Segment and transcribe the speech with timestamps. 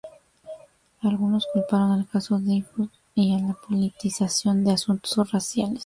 [1.03, 5.79] Algunos culparon al caso Dreyfus y a la politización de asuntos raciales.